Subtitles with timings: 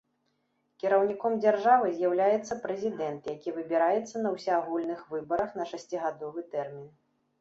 [0.83, 6.89] Кіраўніком дзяржавы з'яўляецца прэзідэнт, які выбіраецца на ўсеагульных выбарах на шасцігадовы тэрмін.